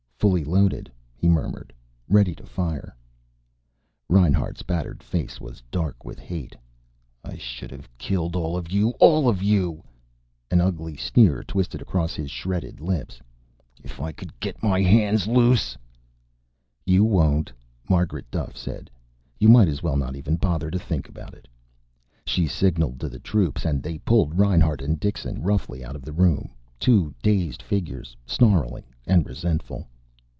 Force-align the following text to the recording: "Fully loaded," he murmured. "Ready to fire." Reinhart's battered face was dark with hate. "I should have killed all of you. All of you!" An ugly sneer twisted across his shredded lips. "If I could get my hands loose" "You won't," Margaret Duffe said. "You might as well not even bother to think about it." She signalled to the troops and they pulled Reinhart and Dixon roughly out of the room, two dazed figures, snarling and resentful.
"Fully 0.21 0.43
loaded," 0.43 0.91
he 1.15 1.27
murmured. 1.27 1.73
"Ready 2.07 2.35
to 2.35 2.45
fire." 2.45 2.95
Reinhart's 4.07 4.61
battered 4.61 5.01
face 5.01 5.41
was 5.41 5.63
dark 5.71 6.05
with 6.05 6.19
hate. 6.19 6.55
"I 7.23 7.37
should 7.37 7.71
have 7.71 7.89
killed 7.97 8.35
all 8.35 8.55
of 8.55 8.71
you. 8.71 8.89
All 8.99 9.27
of 9.27 9.41
you!" 9.41 9.83
An 10.51 10.61
ugly 10.61 10.95
sneer 10.95 11.41
twisted 11.41 11.81
across 11.81 12.13
his 12.13 12.29
shredded 12.29 12.79
lips. 12.79 13.19
"If 13.83 13.99
I 13.99 14.11
could 14.11 14.39
get 14.39 14.61
my 14.61 14.79
hands 14.83 15.25
loose" 15.25 15.75
"You 16.95 17.03
won't," 17.03 17.51
Margaret 17.89 18.29
Duffe 18.29 18.55
said. 18.57 18.91
"You 19.39 19.49
might 19.49 19.67
as 19.69 19.81
well 19.81 19.97
not 19.97 20.15
even 20.15 20.35
bother 20.35 20.69
to 20.69 20.77
think 20.77 21.09
about 21.09 21.33
it." 21.33 21.47
She 22.27 22.45
signalled 22.45 22.99
to 22.99 23.09
the 23.09 23.17
troops 23.17 23.65
and 23.65 23.81
they 23.81 23.97
pulled 23.97 24.37
Reinhart 24.37 24.83
and 24.83 24.99
Dixon 24.99 25.41
roughly 25.41 25.83
out 25.83 25.95
of 25.95 26.03
the 26.03 26.13
room, 26.13 26.51
two 26.79 27.11
dazed 27.23 27.63
figures, 27.63 28.15
snarling 28.27 28.85
and 29.07 29.25
resentful. 29.25 29.87